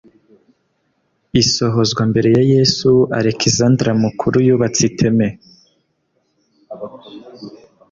[1.41, 5.27] Isohozwa Mbere ya Yesu Alekizanderi Mukuru yubatse iteme